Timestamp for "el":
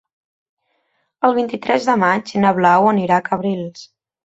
1.29-1.35